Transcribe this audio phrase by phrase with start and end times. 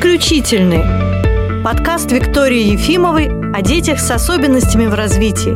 [0.00, 1.62] Исключительный.
[1.62, 5.52] Подкаст Виктории Ефимовой о детях с особенностями в развитии.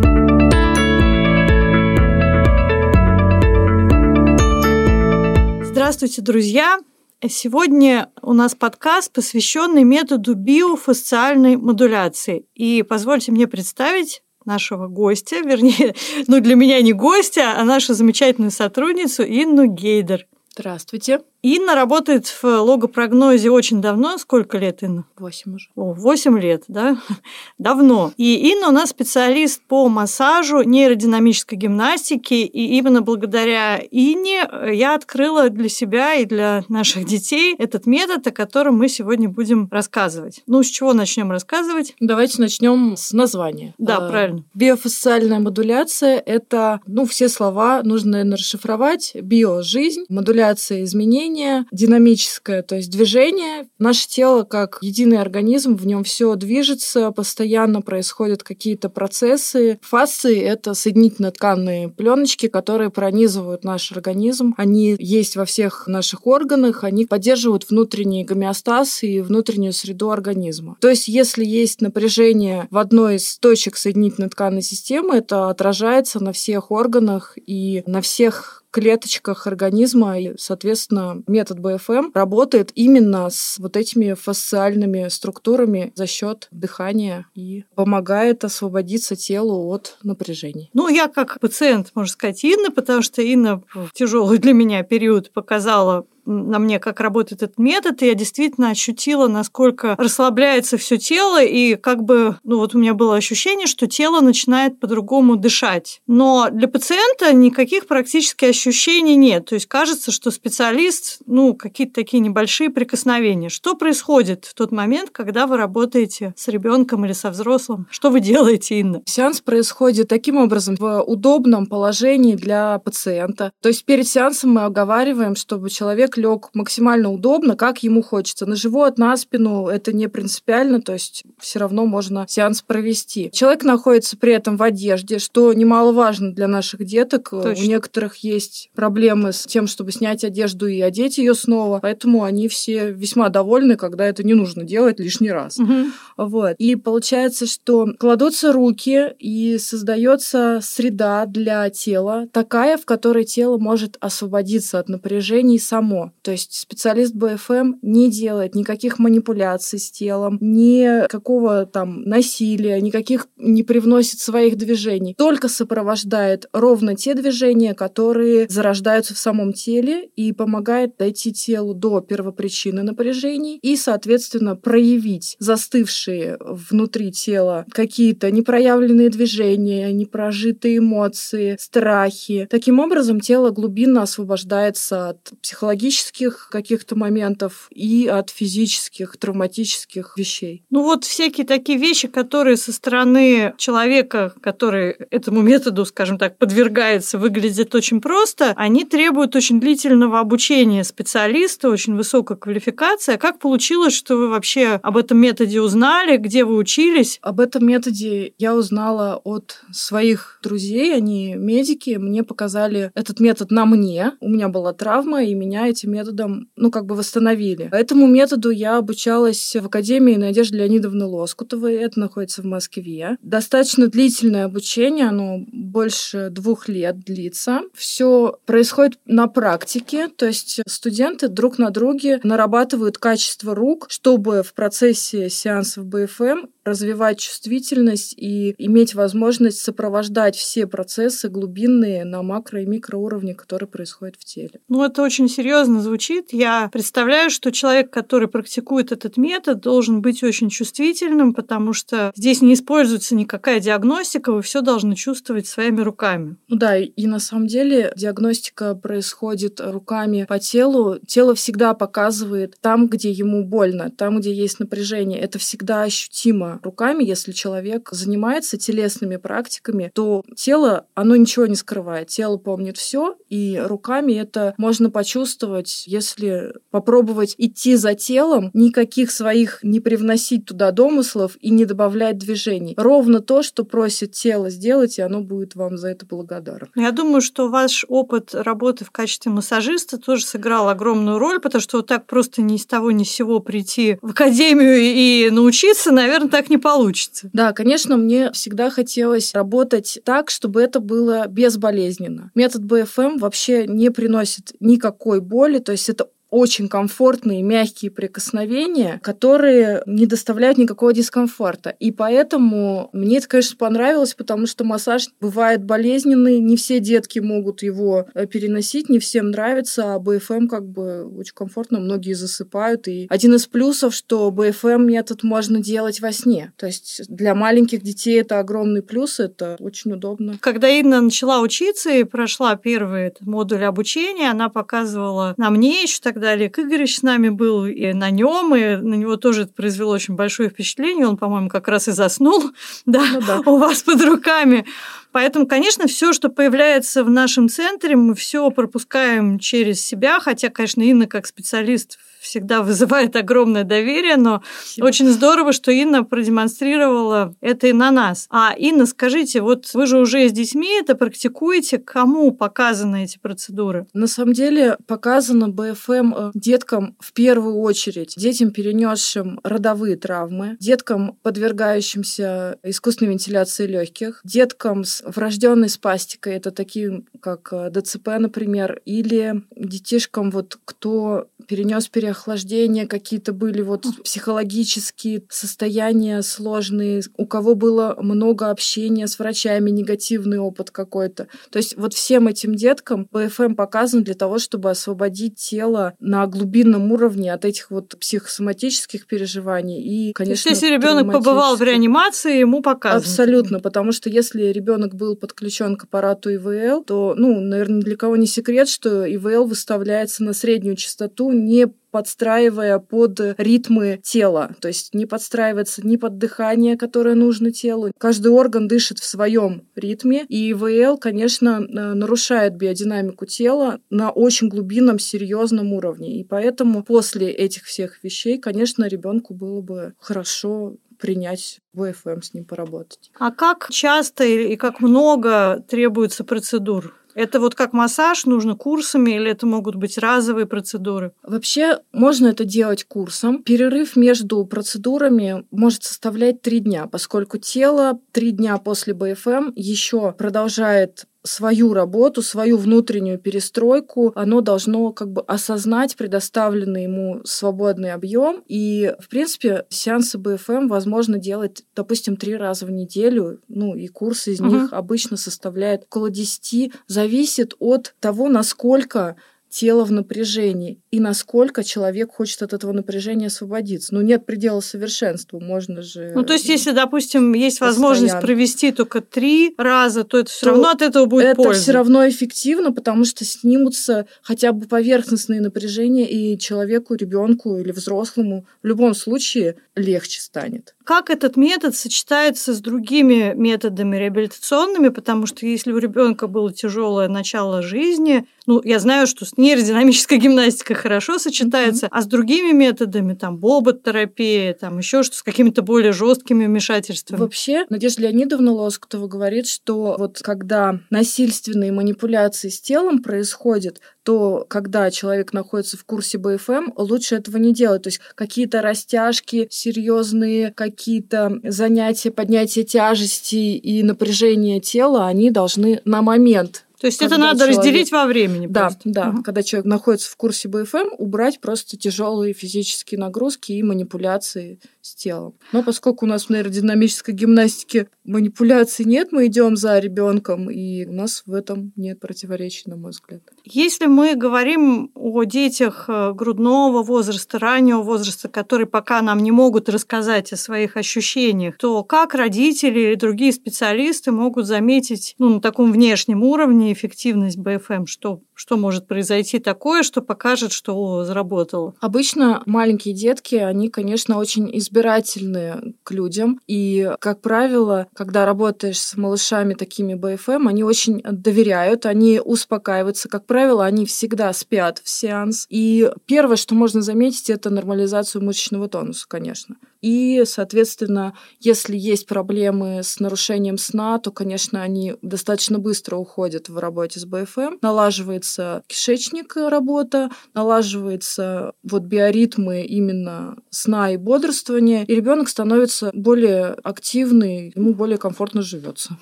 [5.65, 6.78] Здравствуйте, друзья!
[7.26, 12.45] Сегодня у нас подкаст, посвященный методу биофасциальной модуляции.
[12.55, 15.95] И позвольте мне представить нашего гостя, вернее,
[16.27, 20.27] ну для меня не гостя, а нашу замечательную сотрудницу Инну Гейдер.
[20.53, 21.21] Здравствуйте.
[21.45, 24.17] Инна работает в логопрогнозе очень давно.
[24.17, 25.05] Сколько лет, Инна?
[25.19, 25.69] Восемь уже.
[25.77, 26.97] О, восемь лет, да?
[27.59, 28.12] Давно.
[28.16, 32.45] И Инна у нас специалист по массажу, нейродинамической гимнастике.
[32.45, 38.30] И именно благодаря Инне я открыла для себя и для наших детей этот метод, о
[38.30, 40.41] котором мы сегодня будем рассказывать.
[40.47, 41.95] Ну, с чего начнем рассказывать?
[42.01, 43.74] Давайте начнем с названия.
[43.77, 44.45] Да, а, правильно.
[44.55, 49.15] Биофасциальная модуляция– это, ну, все слова нужно, наверное, расшифровать.
[49.15, 53.66] Био– жизнь, модуляция– изменения, движение динамическое, то есть движение.
[53.79, 59.79] Наше тело как единый организм, в нем все движется, постоянно происходят какие-то процессы.
[59.82, 64.55] Фасции— это соединительно-тканные пленочки, которые пронизывают наш организм.
[64.56, 70.77] Они есть во всех наших органах, они поддерживают внутренний гомеостаз и внутреннюю среду организма.
[70.80, 76.70] То есть, если есть напряжение в одной из точек соединительно-тканной системы, это отражается на всех
[76.70, 80.19] органах и на всех клеточках организма.
[80.19, 87.64] И, соответственно, метод БФМ работает именно с вот этими фасциальными структурами за счет дыхания и
[87.77, 90.70] помогает освободиться телу от напряжений.
[90.75, 95.30] Ну, я как пациент, можно сказать, Инна, потому что Инна в тяжелый для меня период
[95.33, 101.42] показала на мне, как работает этот метод, и я действительно ощутила, насколько расслабляется все тело,
[101.42, 106.00] и как бы, ну вот у меня было ощущение, что тело начинает по-другому дышать.
[106.06, 109.47] Но для пациента никаких практически ощущений нет.
[109.47, 113.48] То есть кажется, что специалист, ну, какие-то такие небольшие прикосновения.
[113.48, 117.86] Что происходит в тот момент, когда вы работаете с ребенком или со взрослым?
[117.91, 119.02] Что вы делаете, Инна?
[119.06, 123.52] Сеанс происходит таким образом в удобном положении для пациента.
[123.61, 128.47] То есть перед сеансом мы оговариваем, чтобы человек человек лег максимально удобно, как ему хочется.
[128.47, 133.31] На живот, на спину это не принципиально, то есть все равно можно сеанс провести.
[133.33, 137.31] Человек находится при этом в одежде, что немаловажно для наших деток.
[137.31, 137.65] Точно.
[137.65, 142.49] У некоторых есть проблемы с тем, чтобы снять одежду и одеть ее снова, поэтому они
[142.49, 145.59] все весьма довольны, когда это не нужно делать лишний раз.
[145.59, 145.75] Угу.
[146.17, 146.57] Вот.
[146.59, 153.97] И получается, что кладутся руки и создается среда для тела, такая, в которой тело может
[154.01, 156.03] освободиться от напряжений само.
[156.22, 163.62] То есть специалист БФМ не делает никаких манипуляций с телом, никакого там насилия, никаких не
[163.62, 170.97] привносит своих движений, только сопровождает ровно те движения, которые зарождаются в самом теле и помогает
[170.97, 180.78] дойти телу до первопричины напряжений и, соответственно, проявить застывшие внутри тела какие-то непроявленные движения, непрожитые
[180.78, 182.47] эмоции, страхи.
[182.50, 190.65] Таким образом, тело глубинно освобождается от психологических психологических каких-то моментов и от физических, травматических вещей.
[190.71, 197.19] Ну вот всякие такие вещи, которые со стороны человека, который этому методу, скажем так, подвергается,
[197.19, 203.15] выглядят очень просто, они требуют очень длительного обучения специалиста, очень высокой квалификации.
[203.15, 207.19] А как получилось, что вы вообще об этом методе узнали, где вы учились?
[207.22, 213.66] Об этом методе я узнала от своих друзей, они медики, мне показали этот метод на
[213.66, 214.12] мне.
[214.21, 217.69] У меня была травма, и меня эти этим методом, ну, как бы восстановили.
[217.72, 221.75] Этому методу я обучалась в Академии Надежды Леонидовны Лоскутовой.
[221.75, 223.17] Это находится в Москве.
[223.22, 227.62] Достаточно длительное обучение, оно больше двух лет длится.
[227.75, 234.55] Все происходит на практике, то есть студенты друг на друге нарабатывают качество рук, чтобы в
[234.55, 242.66] процессе сеансов БФМ развивать чувствительность и иметь возможность сопровождать все процессы глубинные на макро и
[242.66, 244.61] микроуровне, которые происходят в теле.
[244.69, 246.33] Ну, это очень серьезно звучит.
[246.33, 252.43] Я представляю, что человек, который практикует этот метод, должен быть очень чувствительным, потому что здесь
[252.43, 256.37] не используется никакая диагностика, вы все должны чувствовать своими руками.
[256.48, 260.98] Ну да, и на самом деле диагностика происходит руками по телу.
[261.06, 265.19] Тело всегда показывает там, где ему больно, там, где есть напряжение.
[265.20, 272.08] Это всегда ощутимо руками, если человек занимается телесными практиками, то тело, оно ничего не скрывает.
[272.08, 274.12] Тело помнит все, и руками.
[274.12, 281.50] Это можно почувствовать, если попробовать идти за телом, никаких своих не привносить туда домыслов и
[281.50, 282.75] не добавлять движений.
[282.76, 286.69] Ровно то, что просит тело сделать, и оно будет вам за это благодарно.
[286.76, 291.78] Я думаю, что ваш опыт работы в качестве массажиста тоже сыграл огромную роль, потому что
[291.78, 296.31] вот так просто ни с того ни с сего прийти в академию и научиться, наверное,
[296.31, 297.31] так не получится.
[297.32, 302.31] Да, конечно, мне всегда хотелось работать так, чтобы это было безболезненно.
[302.36, 309.84] Метод БФМ вообще не приносит никакой боли, то есть это очень комфортные, мягкие прикосновения, которые
[309.86, 311.70] не доставляют никакого дискомфорта.
[311.78, 317.62] И поэтому мне это, конечно, понравилось, потому что массаж бывает болезненный, не все детки могут
[317.62, 322.88] его э, переносить, не всем нравится, а БФМ как бы очень комфортно, многие засыпают.
[322.88, 326.52] И один из плюсов, что БФМ метод можно делать во сне.
[326.56, 330.36] То есть для маленьких детей это огромный плюс, это очень удобно.
[330.40, 336.23] Когда Инна начала учиться и прошла первый модуль обучения, она показывала на мне еще тогда
[336.24, 339.92] когда Олег Игоревич с нами был, и на нем, и на него тоже это произвело
[339.92, 341.06] очень большое впечатление.
[341.06, 342.50] Он, по-моему, как раз и заснул
[342.86, 343.40] да, ну, да.
[343.44, 344.64] у вас под руками.
[345.12, 350.80] Поэтому, конечно, все, что появляется в нашем центре, мы все пропускаем через себя, хотя, конечно,
[350.80, 354.86] Инна как специалист всегда вызывает огромное доверие, но Спасибо.
[354.86, 358.26] очень здорово, что Инна продемонстрировала это и на нас.
[358.30, 363.86] А Инна, скажите, вот вы же уже с детьми это практикуете, кому показаны эти процедуры?
[363.92, 371.18] На самом деле показано БФМ э, деткам в первую очередь, детям, перенесшим родовые травмы, деткам,
[371.22, 379.42] подвергающимся искусственной вентиляции легких, деткам с врожденной спастикой, это такие как э, ДЦП, например, или
[379.56, 388.50] детишкам, вот, кто перенес переохлаждение, какие-то были вот психологические состояния сложные, у кого было много
[388.50, 391.29] общения с врачами, негативный опыт какой-то.
[391.50, 396.93] То есть вот всем этим деткам ПФМ показан для того, чтобы освободить тело на глубинном
[396.93, 402.62] уровне от этих вот психосоматических переживаний и, конечно, есть, если ребенок побывал в реанимации, ему
[402.62, 403.00] показано.
[403.00, 408.17] Абсолютно, потому что если ребенок был подключен к аппарату ИВЛ, то, ну, наверное, для кого
[408.17, 414.94] не секрет, что ИВЛ выставляется на среднюю частоту не подстраивая под ритмы тела, то есть
[414.94, 417.92] не подстраивается ни под дыхание, которое нужно телу.
[417.98, 424.98] Каждый орган дышит в своем ритме, и ИВЛ, конечно, нарушает биодинамику тела на очень глубинном,
[424.98, 426.19] серьезном уровне.
[426.19, 432.44] И поэтому после этих всех вещей, конечно, ребенку было бы хорошо принять ВФМ с ним
[432.44, 433.10] поработать.
[433.19, 436.94] А как часто и как много требуется процедур?
[437.14, 441.12] Это вот как массаж, нужно курсами или это могут быть разовые процедуры?
[441.22, 443.43] Вообще можно это делать курсом.
[443.43, 451.06] Перерыв между процедурами может составлять три дня, поскольку тело три дня после БФМ еще продолжает
[451.24, 458.44] свою работу, свою внутреннюю перестройку, оно должно как бы осознать предоставленный ему свободный объем.
[458.46, 463.40] И, в принципе, сеансы БФМ возможно делать, допустим, три раза в неделю.
[463.48, 464.50] Ну, и курс из uh-huh.
[464.50, 466.72] них обычно составляет около 10.
[466.86, 469.16] Зависит от того, насколько
[469.54, 473.94] тело в напряжении и насколько человек хочет от этого напряжения освободиться.
[473.94, 476.10] Ну, нет предела совершенству, можно же...
[476.12, 477.88] Ну, то есть, если, допустим, есть постоянно.
[477.88, 481.52] возможность провести только три раза, то это все равно от этого будет это польза.
[481.52, 487.70] Это все равно эффективно, потому что снимутся хотя бы поверхностные напряжения, и человеку, ребенку или
[487.70, 490.74] взрослому в любом случае легче станет.
[490.82, 497.08] Как этот метод сочетается с другими методами реабилитационными, потому что если у ребенка было тяжелое
[497.08, 501.91] начало жизни, ну, я знаю, что с нейродинамической гимнастикой хорошо сочетается, mm-hmm.
[501.93, 507.20] а с другими методами, там, бобот-терапия, там, еще что с какими-то более жесткими вмешательствами.
[507.20, 514.91] Вообще, Надежда Леонидовна Лоскутова говорит, что вот когда насильственные манипуляции с телом происходят, то когда
[514.91, 517.83] человек находится в курсе БФМ, лучше этого не делать.
[517.83, 526.03] То есть какие-то растяжки серьезные, какие-то занятия, поднятия тяжести и напряжение тела, они должны на
[526.03, 527.57] момент то есть это надо человек...
[527.57, 528.47] разделить во времени.
[528.47, 528.83] Да, просто.
[528.85, 529.09] да.
[529.09, 529.23] Угу.
[529.23, 535.35] Когда человек находится в курсе БФМ, убрать просто тяжелые физические нагрузки и манипуляции с телом.
[535.53, 540.93] Но поскольку у нас в нейродинамической гимнастике манипуляций нет, мы идем за ребенком, и у
[540.93, 543.23] нас в этом нет противоречий, на мой взгляд.
[543.45, 549.71] Если мы говорим о детях э, грудного возраста, раннего возраста, которые пока нам не могут
[549.71, 555.73] рассказать о своих ощущениях, то как родители и другие специалисты могут заметить ну, на таком
[555.73, 557.87] внешнем уровне эффективность БФМ?
[557.87, 561.75] Что, что может произойти такое, что покажет, что о, заработало?
[561.81, 566.40] Обычно маленькие детки, они, конечно, очень избегают избирательны к людям.
[566.47, 573.09] И, как правило, когда работаешь с малышами такими БФМ, они очень доверяют, они успокаиваются.
[573.09, 575.47] Как правило, они всегда спят в сеанс.
[575.49, 579.57] И первое, что можно заметить, это нормализацию мышечного тонуса, конечно.
[579.85, 586.57] И, соответственно, если есть проблемы с нарушением сна, то, конечно, они достаточно быстро уходят в
[586.57, 587.59] работе с БФМ.
[587.61, 597.52] Налаживается кишечник работа, налаживается вот биоритмы именно сна и бодрствования, и ребенок становится более активный,
[597.54, 598.97] ему более комфортно живется.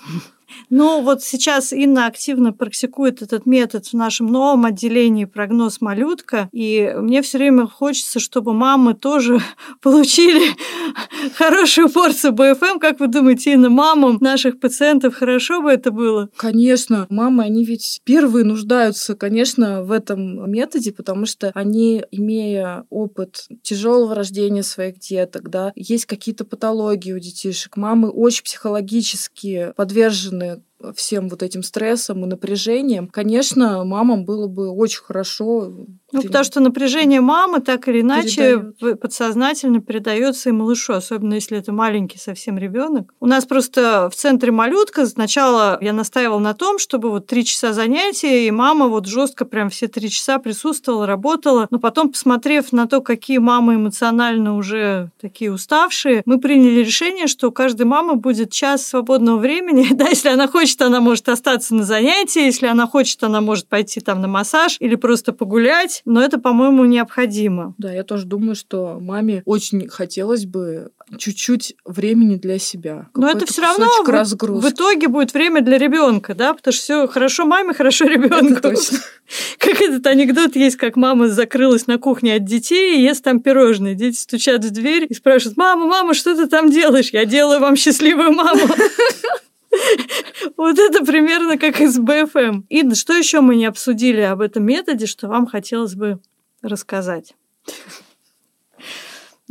[0.71, 6.93] Ну, вот сейчас Инна активно практикует этот метод в нашем новом отделении прогноз малютка, и
[6.97, 9.41] мне все время хочется, чтобы мамы тоже
[9.83, 10.55] получили
[11.37, 12.79] хорошую порцию БФМ.
[12.79, 16.29] Как вы думаете, Инна, мамам наших пациентов хорошо бы это было?
[16.37, 23.47] Конечно, мамы, они ведь первые нуждаются, конечно, в этом методе, потому что они, имея опыт
[23.63, 30.63] тяжелого рождения своих деток, да, есть какие-то патологии у детишек, мамы очень психологически подвержены подвержены
[30.97, 35.73] всем вот этим стрессом и напряжением, конечно, мамам было бы очень хорошо.
[36.12, 39.01] Ну, потому что напряжение мамы так или иначе передает.
[39.01, 43.15] подсознательно передается и малышу, особенно если это маленький совсем ребенок.
[43.21, 47.73] У нас просто в центре малютка сначала я настаивала на том, чтобы вот три часа
[47.73, 51.67] занятия, и мама вот жестко прям все три часа присутствовала, работала.
[51.71, 57.49] Но потом, посмотрев на то, какие мамы эмоционально уже такие уставшие, мы приняли решение, что
[57.49, 61.75] у каждой мамы будет час свободного времени, да, если она хочет хочет, она может остаться
[61.75, 66.23] на занятии, если она хочет, она может пойти там на массаж или просто погулять, но
[66.23, 67.75] это, по-моему, необходимо.
[67.79, 73.09] Да, я тоже думаю, что маме очень хотелось бы чуть-чуть времени для себя.
[73.14, 77.07] Но это все равно в, в итоге будет время для ребенка, да, потому что все
[77.07, 78.69] хорошо маме, хорошо ребенку.
[79.59, 83.95] Как этот анекдот есть, как мама закрылась на кухне от детей и ест там пирожные.
[83.95, 87.11] Дети стучат в дверь и спрашивают: "Мама, мама, что ты там делаешь?
[87.12, 88.61] Я делаю вам счастливую маму".
[90.57, 92.62] Вот это примерно как из БФМ.
[92.69, 96.21] Инна, что еще мы не обсудили об этом методе, что вам хотелось бы
[96.62, 97.35] рассказать?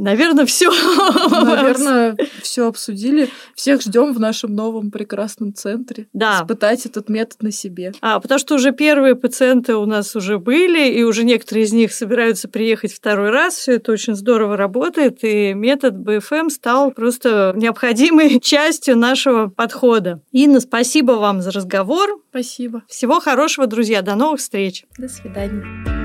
[0.01, 0.71] Наверное, все.
[1.29, 3.29] Наверное, все обсудили.
[3.53, 6.07] Всех ждем в нашем новом прекрасном центре.
[6.11, 6.39] Да.
[6.41, 7.93] Испытать этот метод на себе.
[8.01, 11.93] А, потому что уже первые пациенты у нас уже были, и уже некоторые из них
[11.93, 13.53] собираются приехать второй раз.
[13.55, 20.21] Все это очень здорово работает, и метод БФМ стал просто необходимой частью нашего подхода.
[20.31, 22.19] Инна, спасибо вам за разговор.
[22.31, 22.81] Спасибо.
[22.87, 24.01] Всего хорошего, друзья.
[24.01, 24.85] До новых встреч.
[24.97, 26.00] До свидания.